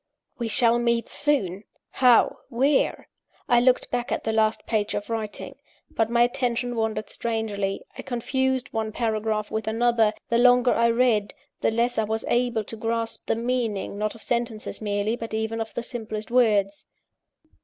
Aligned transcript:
"We 0.39 0.47
shall 0.47 0.79
meet 0.79 1.09
soon!" 1.09 1.63
How? 1.91 2.39
Where? 2.49 3.07
I 3.47 3.59
looked 3.59 3.91
back 3.91 4.11
at 4.11 4.23
the 4.23 4.33
last 4.33 4.65
page 4.65 4.95
of 4.95 5.11
writing. 5.11 5.57
But 5.91 6.09
my 6.09 6.23
attention 6.23 6.75
wandered 6.75 7.07
strangely; 7.11 7.83
I 7.95 8.01
confused 8.01 8.73
one 8.73 8.91
paragraph 8.93 9.51
with 9.51 9.67
another; 9.67 10.13
the 10.27 10.39
longer 10.39 10.73
I 10.73 10.87
read, 10.87 11.35
the 11.59 11.69
less 11.69 11.99
I 11.99 12.05
was 12.05 12.25
able 12.29 12.63
to 12.63 12.75
grasp 12.75 13.27
the 13.27 13.35
meaning, 13.35 13.99
not 13.99 14.15
of 14.15 14.23
sentences 14.23 14.81
merely, 14.81 15.15
but 15.15 15.35
even 15.35 15.61
of 15.61 15.71
the 15.75 15.83
simplest 15.83 16.31
words. 16.31 16.87